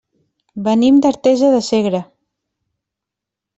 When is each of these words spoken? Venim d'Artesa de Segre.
Venim 0.67 0.97
d'Artesa 1.03 1.53
de 1.57 1.61
Segre. 1.69 2.01